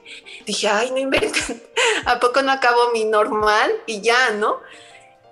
[0.46, 1.64] Dije, ay, no inventen,
[2.06, 3.72] ¿a poco no acabo mi normal?
[3.88, 4.62] Y ya, ¿no?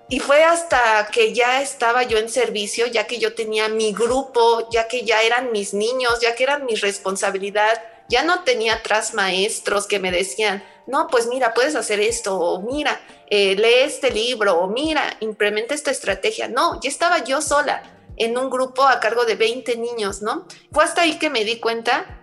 [0.08, 4.68] Y fue hasta que ya estaba yo en servicio, ya que yo tenía mi grupo,
[4.70, 9.14] ya que ya eran mis niños, ya que eran mi responsabilidad, ya no tenía atrás
[9.14, 14.10] maestros que me decían, no, pues mira, puedes hacer esto, o mira, eh, lee este
[14.10, 16.48] libro, o mira, implementa esta estrategia.
[16.48, 17.82] No, ya estaba yo sola
[18.16, 20.46] en un grupo a cargo de 20 niños, ¿no?
[20.72, 22.20] Fue hasta ahí que me di cuenta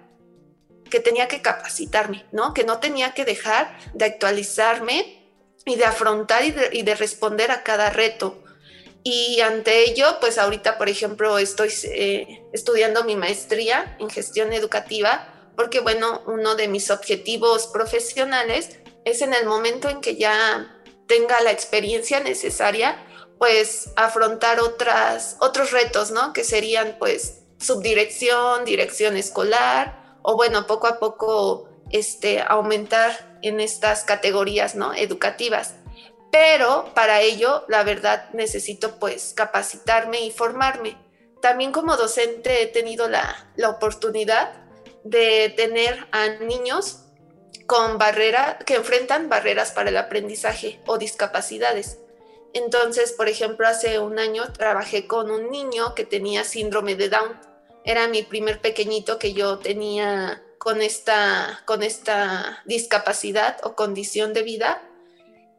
[0.90, 2.54] que tenía que capacitarme, ¿no?
[2.54, 5.22] Que no tenía que dejar de actualizarme
[5.66, 8.44] y de afrontar y de, responder a cada reto.
[9.04, 15.41] Y ante ello, pues ahorita, por ejemplo, estoy eh, estudiando mi maestría en gestión educativa
[15.62, 21.40] porque bueno, uno de mis objetivos profesionales es en el momento en que ya tenga
[21.42, 22.98] la experiencia necesaria,
[23.38, 26.34] pues afrontar otras, otros retos, ¿no?
[26.34, 34.04] Que serían pues subdirección, dirección escolar o bueno, poco a poco este, aumentar en estas
[34.04, 34.96] categorías, ¿no?
[34.96, 35.76] Educativas.
[36.32, 40.98] Pero para ello, la verdad, necesito pues capacitarme y formarme.
[41.40, 44.61] También como docente he tenido la, la oportunidad
[45.04, 47.06] de tener a niños
[47.66, 52.00] con barreras que enfrentan barreras para el aprendizaje o discapacidades.
[52.54, 57.40] Entonces, por ejemplo, hace un año trabajé con un niño que tenía síndrome de Down.
[57.86, 64.44] Era mi primer pequeñito que yo tenía con esta, con esta discapacidad o condición de
[64.44, 64.82] vida.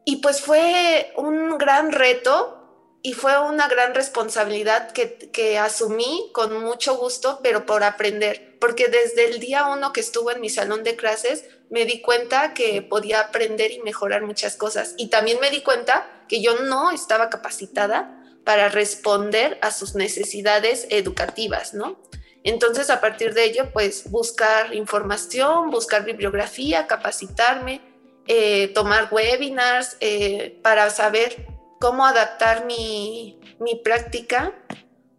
[0.05, 2.62] Y pues fue un gran reto
[3.05, 8.87] y fue una gran responsabilidad que, que, asumí con mucho gusto, pero por aprender, porque
[8.87, 12.81] desde el día uno que estuvo en mi salón de clases, me di cuenta que
[12.81, 14.93] podía aprender y mejorar muchas cosas.
[14.95, 20.87] Y también me di cuenta que yo no estaba capacitada para responder a sus necesidades
[20.89, 21.99] educativas, ¿no?
[22.45, 27.81] Entonces, a partir de ello, pues buscar información, buscar bibliografía, capacitarme,
[28.27, 31.52] eh, tomar webinars eh, para saber
[31.83, 34.53] cómo adaptar mi, mi práctica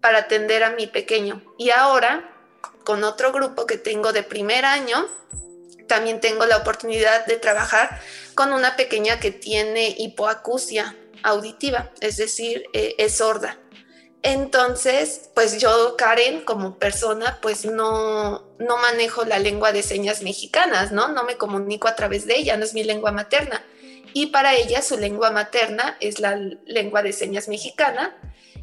[0.00, 1.42] para atender a mi pequeño.
[1.58, 2.34] Y ahora,
[2.84, 5.06] con otro grupo que tengo de primer año,
[5.88, 8.00] también tengo la oportunidad de trabajar
[8.34, 13.58] con una pequeña que tiene hipoacusia auditiva, es decir, eh, es sorda.
[14.22, 20.92] Entonces, pues yo, Karen, como persona, pues no, no manejo la lengua de señas mexicanas,
[20.92, 21.08] ¿no?
[21.08, 23.62] No me comunico a través de ella, no es mi lengua materna
[24.14, 28.16] y para ella su lengua materna es la lengua de señas mexicana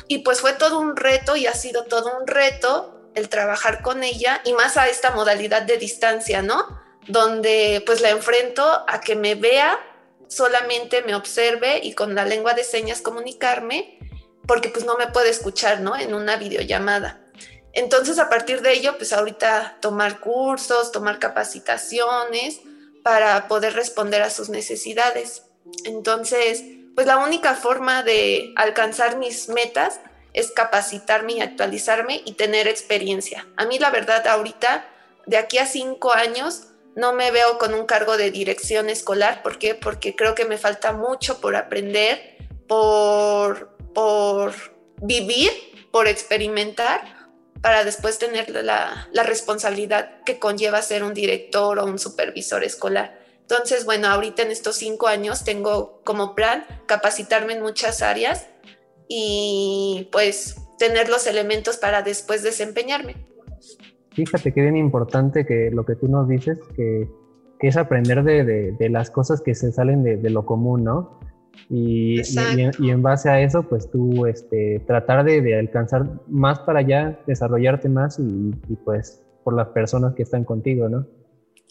[0.07, 4.03] y pues fue todo un reto y ha sido todo un reto el trabajar con
[4.03, 6.79] ella y más a esta modalidad de distancia, ¿no?
[7.07, 9.77] Donde pues la enfrento a que me vea,
[10.29, 13.99] solamente me observe y con la lengua de señas comunicarme,
[14.47, 15.97] porque pues no me puede escuchar, ¿no?
[15.97, 17.19] En una videollamada.
[17.73, 22.61] Entonces a partir de ello, pues ahorita tomar cursos, tomar capacitaciones,
[23.03, 25.43] para poder responder a sus necesidades.
[25.85, 26.63] Entonces,
[26.95, 29.99] pues la única forma de alcanzar mis metas
[30.33, 33.47] es capacitarme y actualizarme y tener experiencia.
[33.57, 34.85] A mí la verdad ahorita,
[35.25, 39.43] de aquí a cinco años, no me veo con un cargo de dirección escolar.
[39.43, 39.75] ¿Por qué?
[39.75, 42.37] Porque creo que me falta mucho por aprender,
[42.67, 44.53] por, por
[45.01, 45.51] vivir,
[45.91, 47.20] por experimentar
[47.61, 53.19] para después tener la, responsabilidad que conlleva ser un director o un supervisor escolar.
[53.41, 58.47] Entonces, bueno, ahorita en estos cinco años tengo como plan capacitarme en muchas áreas
[59.07, 63.15] y pues tener los elementos para después desempeñarme.
[64.11, 67.07] Fíjate que bien importante que lo que tú nos dices, que,
[67.59, 71.19] es aprender de, las cosas que se salen de, de lo común, ¿no?
[71.69, 77.19] Y, y, en base a eso, pues tú este, tratar de, alcanzar más para allá,
[77.27, 78.51] desarrollarte más y,
[78.83, 81.07] pues por las personas que están contigo, ¿no?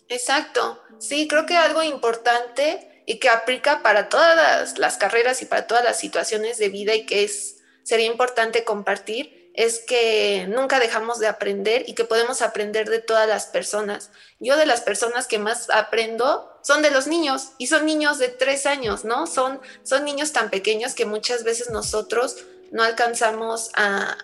[0.08, 0.78] Exacto.
[0.98, 5.84] Sí, creo que algo importante y que aplica para todas las carreras y para todas
[5.84, 11.26] las situaciones de vida y que es, sería importante compartir es que nunca dejamos de
[11.26, 14.10] aprender y que podemos aprender de todas las personas.
[14.38, 18.28] Yo de las personas que más aprendo son de los niños y son niños de
[18.28, 19.26] tres años, ¿no?
[19.26, 22.36] Son, son niños tan pequeños que muchas veces nosotros
[22.70, 24.16] no alcanzamos a,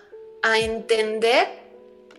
[0.61, 1.45] entender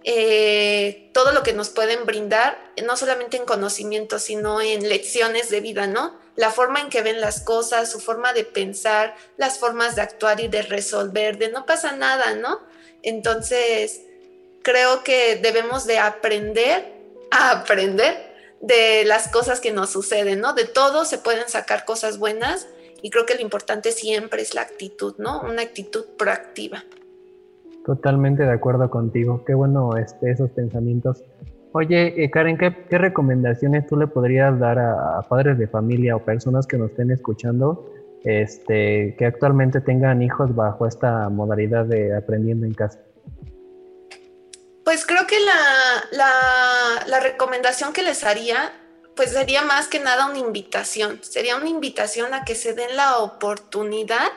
[0.04, 5.60] eh, todo lo que nos pueden brindar, no solamente en conocimiento, sino en lecciones de
[5.60, 6.14] vida, ¿no?
[6.36, 10.40] La forma en que ven las cosas, su forma de pensar, las formas de actuar
[10.40, 12.60] y de resolver, de no pasa nada, ¿no?
[13.02, 14.02] Entonces,
[14.62, 16.98] creo que debemos de aprender
[17.30, 18.14] a aprender
[18.60, 20.54] de las cosas que nos suceden, ¿no?
[20.54, 22.68] De todo se pueden sacar cosas buenas
[23.02, 25.40] y creo que lo importante siempre es la actitud, ¿no?
[25.42, 26.84] Una actitud proactiva.
[27.84, 29.44] Totalmente de acuerdo contigo.
[29.46, 31.22] Qué bueno este, esos pensamientos.
[31.72, 36.66] Oye, eh, Karen, ¿qué, recomendaciones tú le podrías dar a, padres de familia o personas
[36.66, 37.92] que nos estén escuchando
[38.24, 43.00] este, que actualmente tengan hijos bajo esta modalidad de aprendiendo en casa?
[44.84, 48.72] Pues creo que la, la, recomendación que les haría,
[49.14, 53.18] pues sería más que nada una invitación, sería una invitación a que se den la
[53.18, 54.30] oportunidad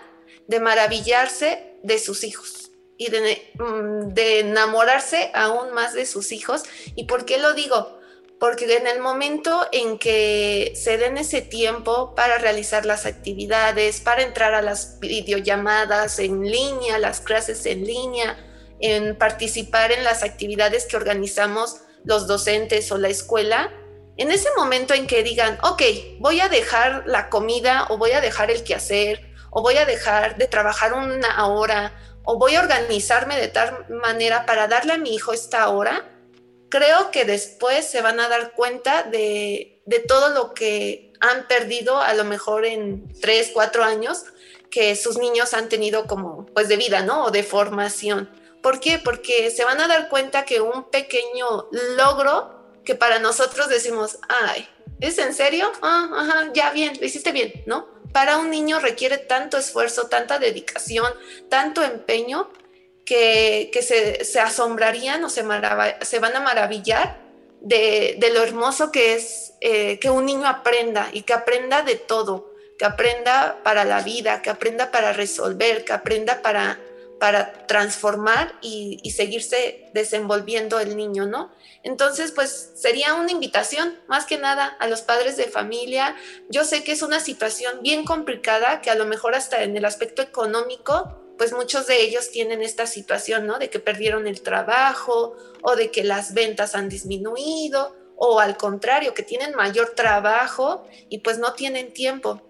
[0.48, 6.64] de maravillarse de sus hijos y de, mm, de enamorarse aún más de sus hijos.
[6.96, 8.01] ¿Y por qué lo digo?
[8.42, 14.24] Porque en el momento en que se den ese tiempo para realizar las actividades, para
[14.24, 18.36] entrar a las videollamadas en línea, las clases en línea,
[18.80, 23.72] en participar en las actividades que organizamos los docentes o la escuela,
[24.18, 25.84] en ese momento en que digan, ok,
[26.18, 29.22] voy a dejar la comida o voy a dejar el quehacer
[29.52, 34.48] o voy a dejar de trabajar una hora, o voy a organizarme de tal manera
[34.48, 36.08] para darle a mi hijo esta hora,
[36.72, 42.02] creo que después se van a dar cuenta de, de todo lo que han perdido
[42.02, 44.24] a lo mejor en tres, cuatro años
[44.72, 47.26] que sus niños han tenido como pues de vida, ¿no?
[47.26, 48.30] O de formación.
[48.64, 48.98] ¿Por qué?
[48.98, 54.68] Porque se van a dar cuenta que un pequeño logro que para nosotros decimos, ay,
[55.00, 55.72] ¿es en serio?
[55.82, 57.88] Ah, ajá, ya bien, lo hiciste bien, ¿no?
[58.12, 61.14] Para un niño requiere tanto esfuerzo, tanta dedicación,
[61.50, 62.50] tanto empeño,
[63.06, 65.44] que, se, se, asombrarían o se,
[66.02, 67.20] se, van a maravillar
[67.60, 71.96] de, de lo hermoso que es eh, que un niño aprenda y que aprenda de
[71.96, 76.80] todo, que aprenda para la vida, que aprenda para resolver, que aprenda para
[77.22, 81.52] para transformar y, seguirse desenvolviendo el niño, ¿no?
[81.84, 86.16] Entonces, pues sería una invitación, más que nada, a los padres de familia.
[86.50, 89.86] Yo sé que es una situación bien complicada, que a lo mejor hasta en el
[89.86, 93.58] aspecto económico, pues muchos de ellos tienen esta situación, ¿no?
[93.58, 99.16] De que perdieron el trabajo o de que las ventas han disminuido o al contrario,
[99.16, 102.44] que tienen mayor trabajo y pues no tienen tiempo.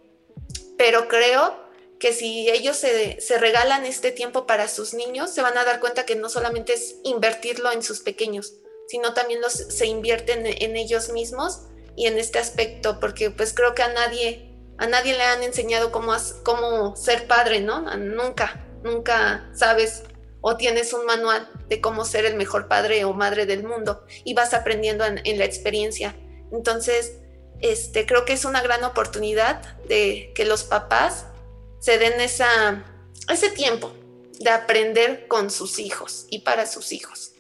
[0.77, 1.55] Pero creo
[1.99, 6.05] que si ellos se, regalan este tiempo para sus niños, se van a dar cuenta
[6.05, 8.55] que no solamente es invertirlo en sus pequeños,
[8.89, 11.61] sino también los, se invierten en, ellos mismos
[11.95, 15.93] y en este aspecto, porque pues creo que a nadie, a nadie le han enseñado
[15.93, 16.13] cómo,
[16.43, 17.95] cómo ser padre, ¿no?
[17.95, 20.03] Nunca, nunca sabes
[20.41, 24.33] o tienes un manual de cómo ser el mejor padre o madre del mundo y
[24.33, 26.15] vas aprendiendo en, la experiencia.
[26.51, 27.19] Entonces,
[27.59, 31.27] este, creo que es una gran oportunidad de que los papás
[31.79, 32.83] se den esa,
[33.31, 33.91] ese tiempo
[34.39, 37.33] de aprender con sus hijos y para sus hijos.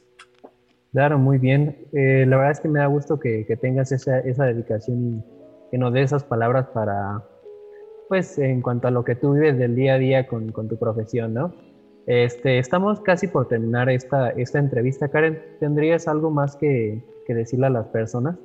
[0.91, 1.87] Claro, muy bien.
[1.93, 5.77] Eh, la verdad es que me da gusto que, tengas esa, esa, dedicación y que
[5.77, 7.23] nos dé esas palabras para,
[8.11, 11.33] pues, en cuanto a lo que tú vives del día a día con, tu profesión,
[11.33, 11.55] ¿no?
[12.05, 15.09] Este, estamos casi por terminar esta, esta entrevista.
[15.09, 18.35] Karen, ¿tendrías algo más que, decirle a las personas?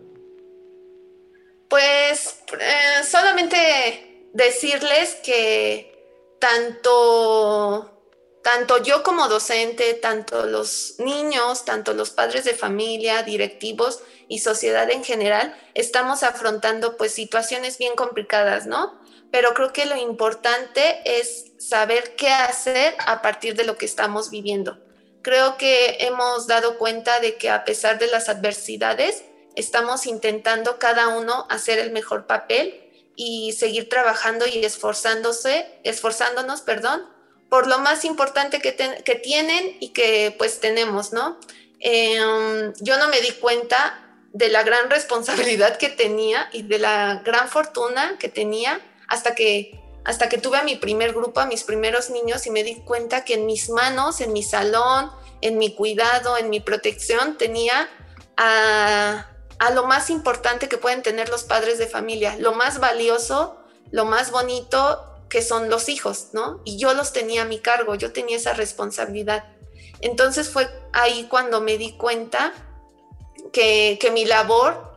[1.69, 7.91] Pues eh, solamente decirles que tanto,
[8.45, 14.89] tanto yo como docente, tanto los niños, tanto los padres de familia, directivos y sociedad
[14.93, 19.05] en general, estamos afrontando pues situaciones bien complicadas, ¿no?
[19.31, 24.31] Pero creo que lo importante es saber qué hacer a partir de lo que estamos
[24.31, 24.79] viviendo.
[25.23, 29.25] Creo que hemos dado cuenta de que a pesar de las adversidades,
[29.57, 32.83] estamos intentando cada uno hacer el mejor papel
[33.17, 37.03] y seguir trabajando y esforzándose, esforzándonos, perdón,
[37.49, 41.39] por lo más importante que, que tienen y que pues tenemos, ¿no?
[41.81, 44.03] Em, yo no me di cuenta
[44.33, 49.81] de la gran responsabilidad que tenía y de la gran fortuna que tenía hasta que
[50.05, 53.25] hasta que tuve a mi primer grupo, a mis primeros niños y me di cuenta
[53.25, 57.89] que en mis manos, en mi salón, en mi cuidado, en mi protección tenía
[58.37, 59.27] a
[59.59, 63.57] a lo más importante que pueden tener los padres de familia, lo más valioso,
[63.91, 66.61] lo más bonito que son los hijos, ¿no?
[66.65, 69.45] Y yo los tenía a mi cargo, yo tenía esa responsabilidad.
[70.01, 72.53] Entonces fue ahí cuando me di cuenta
[73.53, 74.93] que, mi labor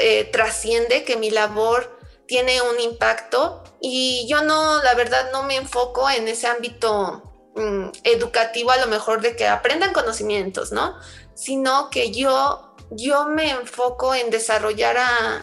[0.00, 5.56] eh, trasciende, que mi labor tiene un impacto y yo no, la verdad, no me
[5.56, 7.22] enfoco en ese ámbito
[7.54, 10.98] mm, educativo a lo mejor de que aprendan conocimientos, ¿no?
[11.34, 14.96] Sino que yo yo me enfoco en desarrollar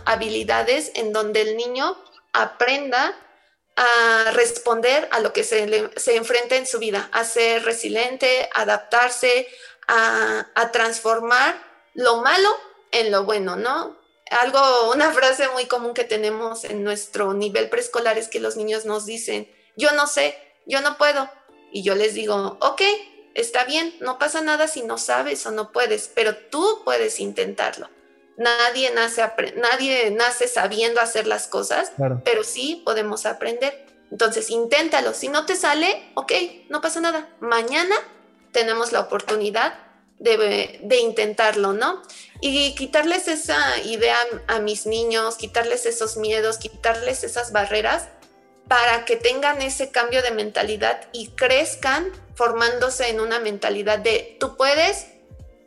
[0.05, 1.97] habilidades en donde el niño
[2.33, 3.15] aprenda
[3.75, 9.47] a responder a lo que se, se enfrenta en su vida, a ser resiliente, adaptarse,
[9.87, 11.61] a, a, transformar
[11.93, 12.49] lo malo
[12.91, 13.97] en lo bueno, ¿no?
[14.31, 18.85] Algo, una frase muy común que tenemos en nuestro nivel preescolar es que los niños
[18.85, 21.29] nos dicen, yo no sé, yo no puedo.
[21.71, 22.81] Y yo les digo, ok,
[23.33, 27.89] está bien, no pasa nada si no sabes o no puedes, pero tú puedes intentarlo.
[28.37, 29.21] Nadie nace,
[29.57, 31.91] nadie nace sabiendo hacer las cosas,
[32.23, 33.85] pero sí podemos aprender.
[34.11, 35.13] Entonces, inténtalo.
[35.13, 36.31] Si no te sale, ok,
[36.69, 37.29] no pasa nada.
[37.39, 37.95] Mañana
[38.51, 39.73] tenemos la oportunidad
[40.19, 42.01] de, de, intentarlo, ¿no?
[42.41, 44.17] Y quitarles esa idea
[44.47, 48.07] a mis niños, quitarles esos miedos, quitarles esas barreras
[48.67, 54.57] para que tengan ese cambio de mentalidad y crezcan formándose en una mentalidad de tú
[54.57, 55.07] puedes,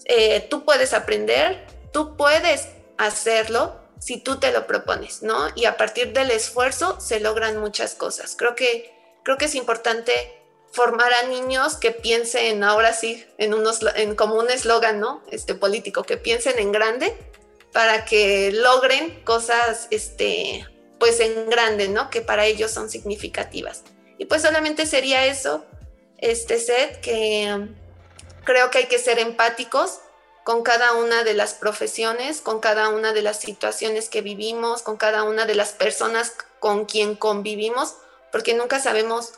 [0.06, 2.68] eh, tú puedes aprender, tú puedes
[2.98, 5.48] hacerlo si tú te lo propones, ¿no?
[5.54, 8.34] Y a partir del esfuerzo se logran muchas cosas.
[8.36, 10.12] Creo que, creo que es importante
[10.74, 15.54] formar a niños que piensen ahora sí en unos en como un eslogan no este
[15.54, 17.16] político que piensen en grande
[17.72, 20.66] para que logren cosas este
[20.98, 23.82] pues en grande no que para ellos son significativas.
[24.18, 25.64] Y pues solamente sería eso,
[26.18, 27.74] este set, que um,
[28.44, 30.00] creo que hay que ser empáticos
[30.44, 34.96] con cada una de las profesiones, con cada una de las situaciones que vivimos, con
[34.96, 37.96] cada una de las personas con quien convivimos,
[38.30, 39.32] porque nunca sabemos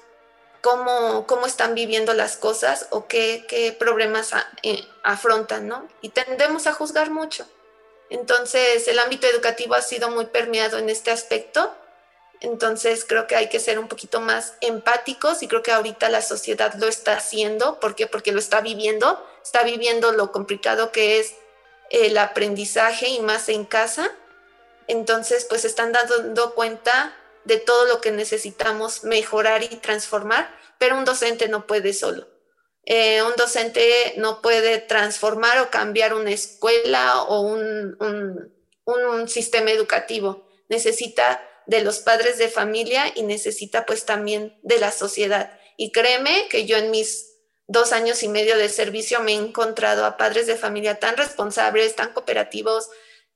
[0.60, 4.32] cómo, cómo están viviendo las cosas o qué, qué problemas
[4.62, 5.88] eh, afrontan, ¿no?
[6.00, 7.46] Y tendemos a juzgar mucho.
[8.10, 11.74] Entonces, el ámbito educativo ha sido muy permeado en este aspecto.
[12.40, 16.22] Entonces, creo que hay que ser un poquito más empáticos y creo que ahorita la
[16.22, 17.80] sociedad lo está haciendo.
[17.80, 18.06] ¿Por qué?
[18.06, 19.24] Porque lo está viviendo.
[19.42, 21.34] Está viviendo lo complicado que es
[21.90, 24.10] el aprendizaje y más en casa.
[24.88, 27.16] Entonces, pues están dando cuenta
[27.46, 32.26] de todo lo que necesitamos mejorar y transformar, pero un docente no puede solo.
[32.84, 37.96] Eh, un docente no puede transformar o cambiar una escuela o un,
[38.84, 40.46] un, sistema educativo.
[40.68, 45.58] Necesita de los padres de familia y necesita pues también de la sociedad.
[45.76, 47.32] Y créeme que yo en mis
[47.66, 51.96] dos años y medio de servicio me he encontrado a padres de familia tan responsables,
[51.96, 52.88] tan cooperativos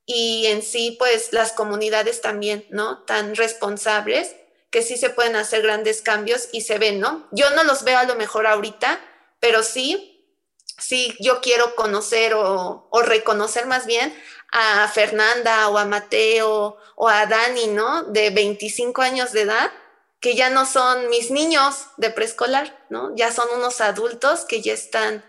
[0.07, 3.05] y en sí pues las comunidades también, ¿no?
[3.05, 4.35] Tan responsables
[4.71, 7.29] que sí se pueden hacer grandes cambios y se ven, ¿no?
[7.33, 9.01] Yo no los veo a lo mejor ahorita,
[9.41, 10.35] pero sí,
[10.79, 14.15] sí, yo quiero conocer o, reconocer más bien
[14.53, 18.05] a Fernanda o a Mateo o a Dani, ¿no?
[18.05, 19.73] De 25 años de edad,
[20.21, 23.15] que ya no son mis niños de preescolar, ¿no?
[23.17, 25.25] Ya son unos adultos que ya están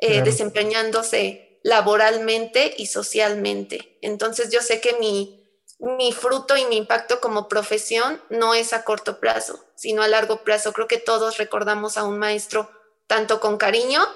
[0.00, 3.98] eh, desempeñándose laboralmente y socialmente.
[4.02, 5.40] Entonces yo sé que mi,
[5.78, 10.42] mi fruto y mi impacto como profesión no es a corto plazo, sino a largo
[10.44, 10.72] plazo.
[10.72, 12.70] Creo que todos recordamos a un maestro
[13.06, 14.06] tanto con cariño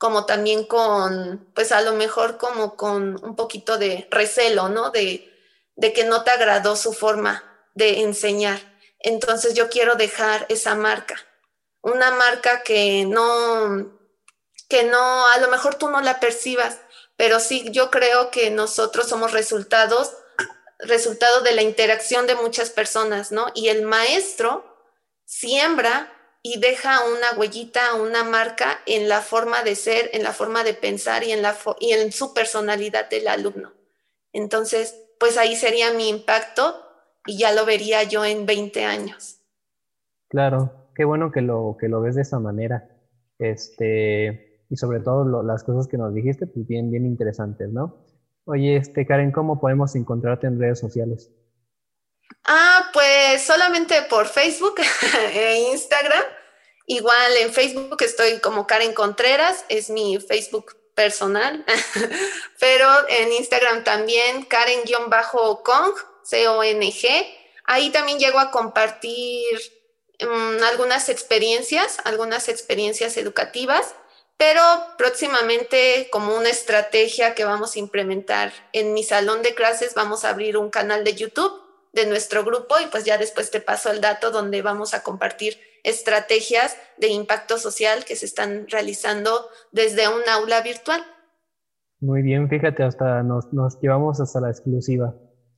[0.00, 4.88] como también con, pues a lo mejor como con un poquito de recelo, ¿no?
[4.88, 5.30] De,
[5.76, 8.58] de que no te agradó su forma de enseñar.
[8.98, 11.16] Entonces yo quiero dejar esa marca,
[11.82, 13.99] una marca que no,
[14.70, 16.80] que no, a lo mejor tú no la percibas,
[17.16, 20.16] pero sí yo creo que nosotros somos resultados,
[20.78, 23.46] resultado de la interacción de muchas personas, ¿no?
[23.54, 24.64] Y el maestro
[25.26, 26.10] siembra
[26.42, 30.72] y deja una huellita, una marca en la forma de ser, en la forma de
[30.72, 33.72] pensar y en, la y en su personalidad del alumno.
[34.32, 36.80] Entonces, pues ahí sería mi impacto
[37.26, 39.40] y ya lo vería yo en 20 años.
[40.28, 42.88] Claro, qué bueno que lo, que lo ves de esa manera.
[43.38, 48.06] Este, y sobre todo las cosas que nos dijiste, pues bien, bien interesantes, ¿no?
[48.44, 51.30] Oye, este, Karen, ¿cómo podemos encontrarte en redes sociales?
[52.44, 54.76] Ah, pues solamente por Facebook
[55.34, 56.22] e Instagram.
[56.86, 61.64] Igual en Facebook estoy como Karen Contreras, es mi Facebook personal,
[62.60, 65.94] pero en Instagram también Karen-Kong,
[66.24, 67.26] C-O-N-G.
[67.64, 69.44] Ahí también llego a compartir
[70.20, 73.94] mm, algunas experiencias, algunas experiencias educativas,
[74.40, 74.62] pero
[74.96, 80.30] próximamente como una estrategia que vamos a implementar en mi salón de clases, vamos a
[80.30, 81.52] abrir un canal de YouTube
[81.92, 85.58] de nuestro grupo y pues ya después te paso el dato donde vamos a compartir
[85.84, 91.04] estrategias de impacto social que se están realizando desde un aula virtual.
[92.00, 95.14] Muy bien, fíjate, hasta nos, nos llevamos hasta la exclusiva.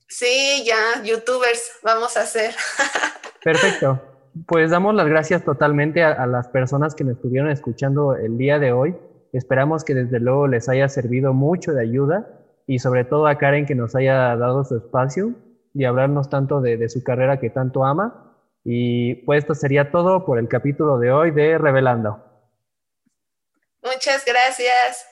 [0.09, 2.53] Sí, ya, youtubers, vamos a hacer.
[3.41, 4.12] Perfecto.
[4.47, 8.71] Pues damos las gracias totalmente a, las personas que nos estuvieron escuchando el día de
[8.71, 8.95] hoy.
[9.31, 12.27] Esperamos que desde luego les haya servido mucho de ayuda
[12.65, 15.33] y sobre todo a Karen que nos haya dado su espacio
[15.73, 18.35] y hablarnos tanto de, su carrera que tanto ama.
[18.63, 22.23] Y pues esto sería todo por el capítulo de hoy de Revelando.
[23.83, 25.05] Muchas gracias.